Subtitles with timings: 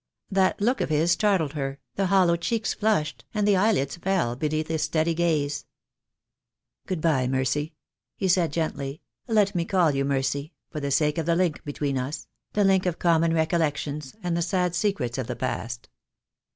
[0.31, 4.67] That look of his startled her, the hollow cheeks flushed, and the eyelids fell beneath
[4.67, 5.67] his steady gaze.
[6.87, 7.75] "Good bye, Mercy,"
[8.17, 10.09] he said, gently, "let me call you THE DAY WILL COME.
[10.09, 14.15] 151 Mercy, for the sake of the link between us— the link of common recollections,
[14.23, 15.87] and the sad secrets of the past."